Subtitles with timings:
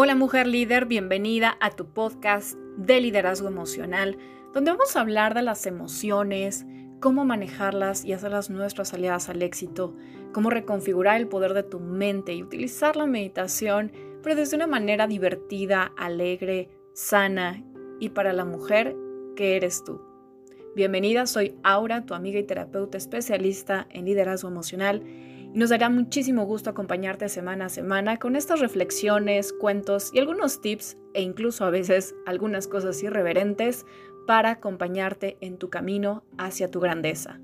[0.00, 4.16] Hola mujer líder, bienvenida a tu podcast de liderazgo emocional,
[4.54, 6.64] donde vamos a hablar de las emociones,
[7.00, 9.96] cómo manejarlas y hacerlas nuestras aliadas al éxito,
[10.32, 13.90] cómo reconfigurar el poder de tu mente y utilizar la meditación,
[14.22, 17.64] pero desde una manera divertida, alegre, sana
[17.98, 18.94] y para la mujer
[19.34, 20.00] que eres tú.
[20.76, 25.02] Bienvenida, soy Aura, tu amiga y terapeuta especialista en liderazgo emocional
[25.54, 30.60] y nos dará muchísimo gusto acompañarte semana a semana con estas reflexiones, cuentos y algunos
[30.60, 33.86] tips e incluso a veces algunas cosas irreverentes
[34.26, 37.40] para acompañarte en tu camino hacia tu grandeza.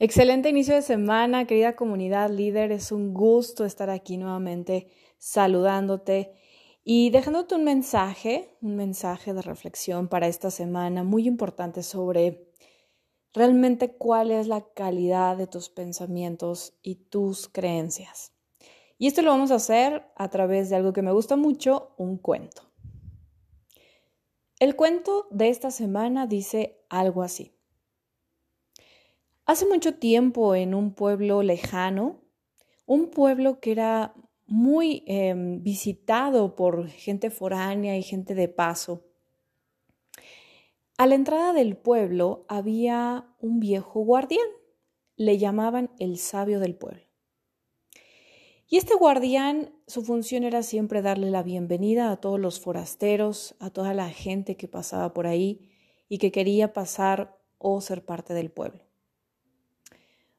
[0.00, 2.70] Excelente inicio de semana, querida comunidad líder.
[2.70, 4.86] Es un gusto estar aquí nuevamente
[5.18, 6.30] saludándote
[6.90, 12.50] y dejándote un mensaje, un mensaje de reflexión para esta semana muy importante sobre
[13.34, 18.32] realmente cuál es la calidad de tus pensamientos y tus creencias.
[18.96, 22.16] Y esto lo vamos a hacer a través de algo que me gusta mucho, un
[22.16, 22.62] cuento.
[24.58, 27.54] El cuento de esta semana dice algo así.
[29.44, 32.22] Hace mucho tiempo en un pueblo lejano,
[32.86, 34.14] un pueblo que era
[34.48, 39.04] muy em, visitado por gente foránea y gente de paso.
[40.96, 44.46] A la entrada del pueblo había un viejo guardián,
[45.16, 47.02] le llamaban el sabio del pueblo.
[48.70, 53.70] Y este guardián, su función era siempre darle la bienvenida a todos los forasteros, a
[53.70, 55.70] toda la gente que pasaba por ahí
[56.08, 58.82] y que quería pasar o ser parte del pueblo.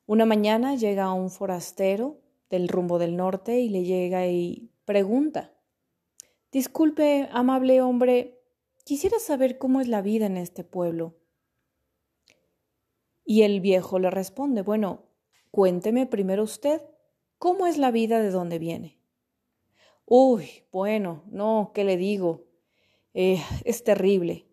[0.06, 2.18] Una mañana llega un forastero
[2.50, 5.53] del rumbo del norte y le llega y pregunta,
[6.52, 8.42] Disculpe, amable hombre,
[8.83, 11.16] quisiera saber cómo es la vida en este pueblo.
[13.23, 15.03] Y el viejo le responde, bueno,
[15.52, 16.81] cuénteme primero usted,
[17.38, 18.99] ¿cómo es la vida de dónde viene?
[20.05, 22.48] Uy, bueno, no, ¿qué le digo?
[23.14, 24.48] Eh, es terrible.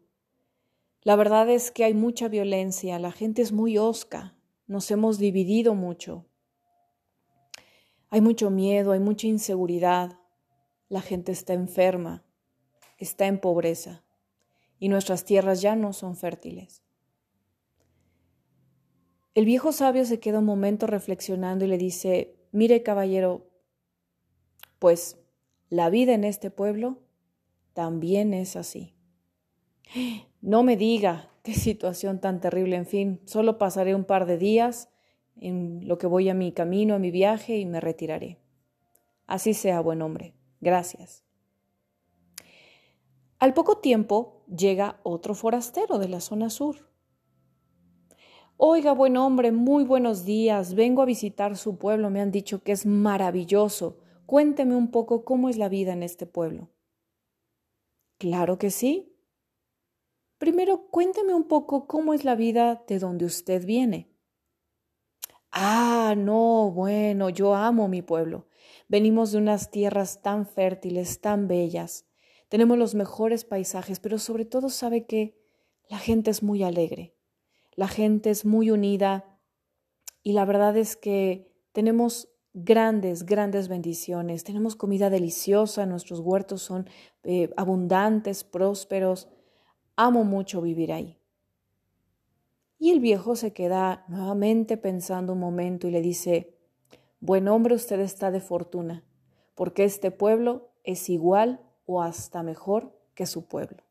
[1.00, 4.36] La verdad es que hay mucha violencia, la gente es muy osca,
[4.66, 6.26] nos hemos dividido mucho.
[8.10, 10.18] Hay mucho miedo, hay mucha inseguridad,
[10.88, 12.24] la gente está enferma,
[12.98, 14.04] está en pobreza
[14.78, 16.82] y nuestras tierras ya no son fértiles.
[19.34, 23.50] El viejo sabio se queda un momento reflexionando y le dice, mire caballero,
[24.78, 25.18] pues
[25.68, 27.02] la vida en este pueblo
[27.72, 28.94] también es así.
[30.42, 34.90] No me diga qué situación tan terrible, en fin, solo pasaré un par de días
[35.36, 38.38] en lo que voy a mi camino, a mi viaje y me retiraré.
[39.26, 40.34] Así sea, buen hombre.
[40.60, 41.24] Gracias.
[43.38, 46.90] Al poco tiempo llega otro forastero de la zona sur.
[48.56, 50.74] Oiga, buen hombre, muy buenos días.
[50.74, 52.08] Vengo a visitar su pueblo.
[52.08, 53.98] Me han dicho que es maravilloso.
[54.24, 56.70] Cuénteme un poco cómo es la vida en este pueblo.
[58.16, 59.12] Claro que sí.
[60.38, 64.15] Primero, cuénteme un poco cómo es la vida de donde usted viene.
[65.58, 68.46] Ah, no, bueno, yo amo mi pueblo.
[68.88, 72.04] Venimos de unas tierras tan fértiles, tan bellas.
[72.50, 75.34] Tenemos los mejores paisajes, pero sobre todo sabe que
[75.88, 77.14] la gente es muy alegre,
[77.74, 79.24] la gente es muy unida
[80.22, 84.44] y la verdad es que tenemos grandes, grandes bendiciones.
[84.44, 86.86] Tenemos comida deliciosa, nuestros huertos son
[87.22, 89.30] eh, abundantes, prósperos.
[89.96, 91.18] Amo mucho vivir ahí.
[92.78, 96.56] Y el viejo se queda nuevamente pensando un momento y le dice,
[97.20, 99.02] Buen hombre usted está de fortuna,
[99.54, 103.82] porque este pueblo es igual o hasta mejor que su pueblo.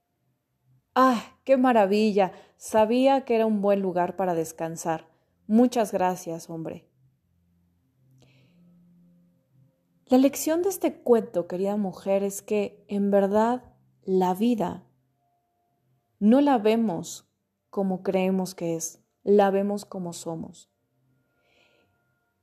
[0.94, 2.32] ¡Ah, qué maravilla!
[2.58, 5.08] Sabía que era un buen lugar para descansar.
[5.48, 6.88] Muchas gracias, hombre.
[10.06, 14.86] La lección de este cuento, querida mujer, es que en verdad la vida
[16.20, 17.28] no la vemos
[17.76, 20.72] como creemos que es, la vemos como somos.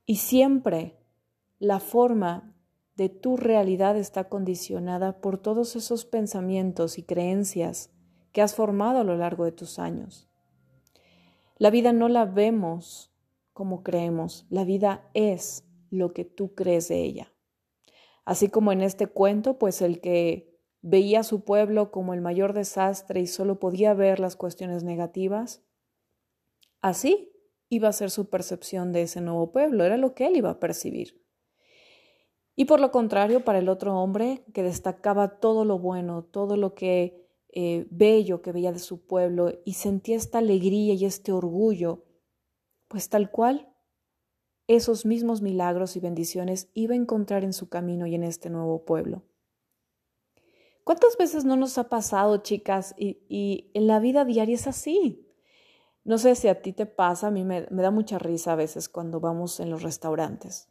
[0.05, 0.99] Y siempre
[1.57, 2.55] la forma
[2.95, 7.89] de tu realidad está condicionada por todos esos pensamientos y creencias
[8.31, 10.29] que has formado a lo largo de tus años.
[11.57, 13.11] La vida no la vemos
[13.53, 17.33] como creemos, la vida es lo que tú crees de ella.
[18.23, 20.52] Así como en este cuento, pues el que
[20.83, 25.63] veía a su pueblo como el mayor desastre y solo podía ver las cuestiones negativas,
[26.81, 27.31] así
[27.69, 30.59] iba a ser su percepción de ese nuevo pueblo, era lo que él iba a
[30.59, 31.23] percibir.
[32.55, 36.75] Y por lo contrario, para el otro hombre, que destacaba todo lo bueno, todo lo
[36.75, 42.03] que eh, bello que veía de su pueblo y sentía esta alegría y este orgullo,
[42.89, 43.73] pues tal cual,
[44.67, 48.85] esos mismos milagros y bendiciones iba a encontrar en su camino y en este nuevo
[48.85, 49.23] pueblo.
[50.83, 52.93] ¿Cuántas veces no nos ha pasado, chicas?
[52.97, 55.29] Y, en la vida diaria es así.
[56.03, 58.57] No sé si a ti te pasa, a mí me, me da mucha risa a
[58.57, 60.69] veces cuando vamos en los restaurantes.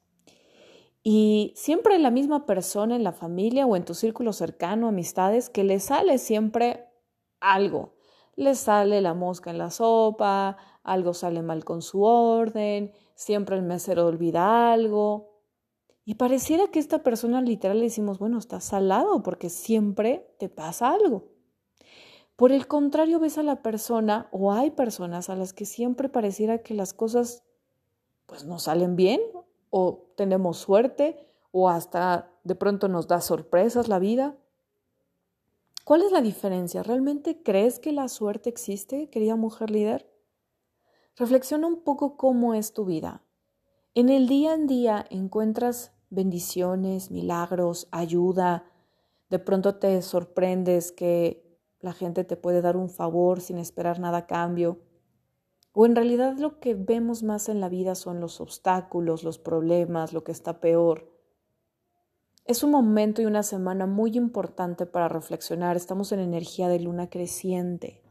[1.02, 5.64] Y siempre la misma persona en la familia o en tu círculo cercano, amistades, que
[5.64, 6.86] le sale siempre
[7.40, 7.94] algo.
[8.36, 13.62] Le sale la mosca en la sopa, algo sale mal con su orden, siempre el
[13.62, 15.31] mesero olvida algo.
[16.04, 20.90] Y pareciera que esta persona literal le decimos, bueno, está salado porque siempre te pasa
[20.90, 21.28] algo.
[22.34, 26.62] Por el contrario, ves a la persona o hay personas a las que siempre pareciera
[26.62, 27.44] que las cosas
[28.26, 29.20] pues no salen bien
[29.70, 34.36] o tenemos suerte o hasta de pronto nos da sorpresas la vida.
[35.84, 36.82] ¿Cuál es la diferencia?
[36.82, 40.10] ¿Realmente crees que la suerte existe, querida mujer líder?
[41.16, 43.22] Reflexiona un poco cómo es tu vida.
[43.94, 48.64] En el día en día encuentras bendiciones, milagros, ayuda.
[49.28, 54.18] De pronto te sorprendes que la gente te puede dar un favor sin esperar nada
[54.18, 54.78] a cambio.
[55.74, 60.14] O en realidad lo que vemos más en la vida son los obstáculos, los problemas,
[60.14, 61.12] lo que está peor.
[62.46, 65.76] Es un momento y una semana muy importante para reflexionar.
[65.76, 68.02] Estamos en energía de luna creciente.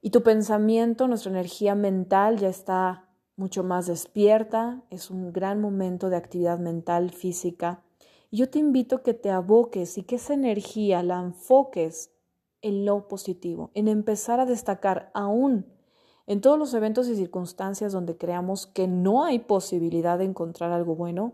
[0.00, 3.07] Y tu pensamiento, nuestra energía mental ya está
[3.38, 7.82] mucho más despierta, es un gran momento de actividad mental, física.
[8.30, 12.10] Y yo te invito a que te aboques y que esa energía la enfoques
[12.60, 15.66] en lo positivo, en empezar a destacar aún
[16.26, 20.94] en todos los eventos y circunstancias donde creamos que no hay posibilidad de encontrar algo
[20.94, 21.32] bueno,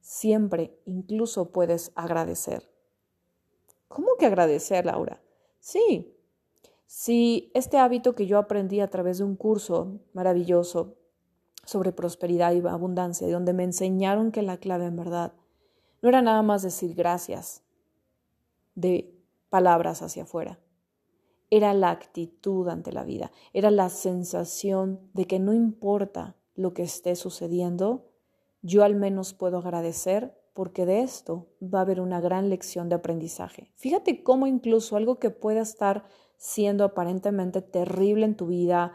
[0.00, 2.68] siempre incluso puedes agradecer.
[3.86, 5.22] ¿Cómo que agradecer, Laura?
[5.60, 6.16] Sí,
[6.86, 10.96] si este hábito que yo aprendí a través de un curso maravilloso
[11.64, 15.32] sobre prosperidad y abundancia, donde me enseñaron que la clave en verdad
[16.02, 17.62] no era nada más decir gracias
[18.74, 19.14] de
[19.48, 20.58] palabras hacia afuera,
[21.50, 26.82] era la actitud ante la vida, era la sensación de que no importa lo que
[26.82, 28.10] esté sucediendo,
[28.62, 32.94] yo al menos puedo agradecer porque de esto va a haber una gran lección de
[32.94, 33.70] aprendizaje.
[33.74, 36.04] Fíjate cómo incluso algo que pueda estar
[36.36, 38.92] siendo aparentemente terrible en tu vida,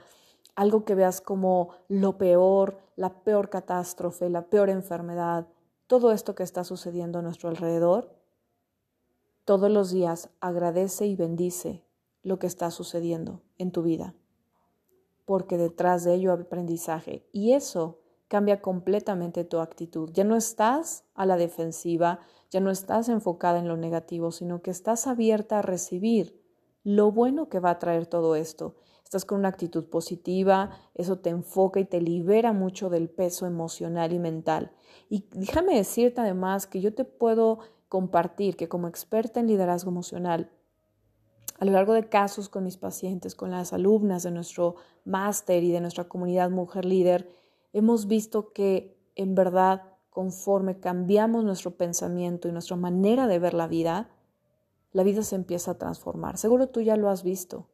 [0.55, 5.47] algo que veas como lo peor, la peor catástrofe, la peor enfermedad,
[5.87, 8.13] todo esto que está sucediendo a nuestro alrededor,
[9.45, 11.83] todos los días agradece y bendice
[12.21, 14.13] lo que está sucediendo en tu vida,
[15.25, 20.11] porque detrás de ello hay aprendizaje y eso cambia completamente tu actitud.
[20.13, 22.19] Ya no estás a la defensiva,
[22.51, 26.38] ya no estás enfocada en lo negativo, sino que estás abierta a recibir
[26.95, 28.75] lo bueno que va a traer todo esto.
[29.03, 34.11] Estás con una actitud positiva, eso te enfoca y te libera mucho del peso emocional
[34.11, 34.71] y mental.
[35.07, 37.59] Y déjame decirte además que yo te puedo
[37.89, 40.51] compartir que como experta en liderazgo emocional,
[41.59, 44.75] a lo largo de casos con mis pacientes, con las alumnas de nuestro
[45.05, 47.29] máster y de nuestra comunidad Mujer Líder,
[47.71, 53.67] hemos visto que en verdad, conforme cambiamos nuestro pensamiento y nuestra manera de ver la
[53.67, 54.09] vida,
[54.91, 56.37] la vida se empieza a transformar.
[56.37, 57.67] Seguro tú ya lo has visto.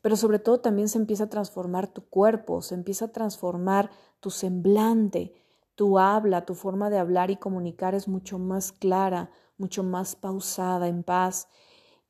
[0.00, 3.90] Pero sobre todo también se empieza a transformar tu cuerpo, se empieza a transformar
[4.20, 5.34] tu semblante,
[5.74, 10.88] tu habla, tu forma de hablar y comunicar es mucho más clara, mucho más pausada,
[10.88, 11.48] en paz.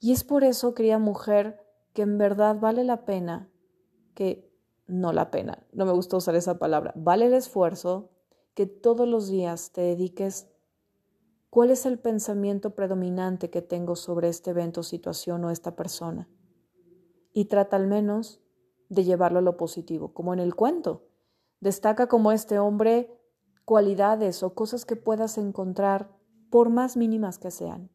[0.00, 1.60] Y es por eso, querida mujer,
[1.92, 3.50] que en verdad vale la pena,
[4.14, 4.50] que
[4.86, 8.10] no la pena, no me gusta usar esa palabra, vale el esfuerzo
[8.54, 10.48] que todos los días te dediques
[11.52, 16.26] ¿Cuál es el pensamiento predominante que tengo sobre este evento, situación o esta persona?
[17.34, 18.40] Y trata al menos
[18.88, 21.10] de llevarlo a lo positivo, como en el cuento.
[21.60, 23.20] Destaca como este hombre
[23.66, 26.16] cualidades o cosas que puedas encontrar
[26.48, 27.90] por más mínimas que sean.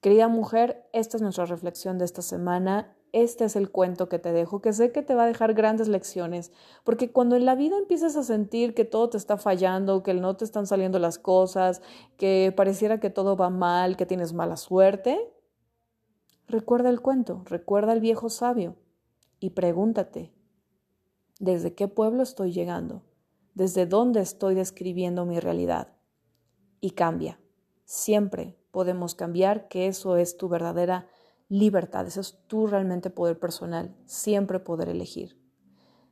[0.00, 4.30] Querida mujer, esta es nuestra reflexión de esta semana este es el cuento que te
[4.32, 6.52] dejo, que sé que te va a dejar grandes lecciones,
[6.84, 10.36] porque cuando en la vida empiezas a sentir que todo te está fallando, que no
[10.36, 11.80] te están saliendo las cosas,
[12.18, 15.32] que pareciera que todo va mal, que tienes mala suerte,
[16.46, 18.76] recuerda el cuento, recuerda al viejo sabio
[19.40, 20.34] y pregúntate,
[21.40, 23.02] ¿desde qué pueblo estoy llegando?
[23.54, 25.96] ¿Desde dónde estoy describiendo mi realidad?
[26.82, 27.40] Y cambia.
[27.86, 31.08] Siempre podemos cambiar, que eso es tu verdadera
[31.48, 35.38] libertad, eso es tu realmente poder personal, siempre poder elegir.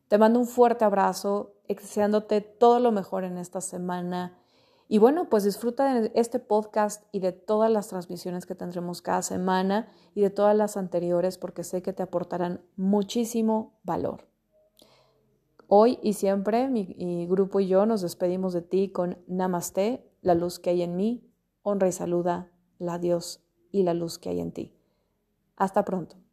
[0.08, 4.38] Te mando un fuerte abrazo, deseándote todo lo mejor en esta semana.
[4.86, 9.22] Y bueno, pues disfruta de este podcast y de todas las transmisiones que tendremos cada
[9.22, 14.28] semana y de todas las anteriores porque sé que te aportarán muchísimo valor.
[15.68, 20.58] Hoy y siempre mi, grupo y yo nos despedimos de ti con Namaste, la luz
[20.58, 24.52] que hay en mí, honra y saluda la Dios y la luz que hay en
[24.52, 24.76] ti.
[25.56, 26.23] Hasta pronto.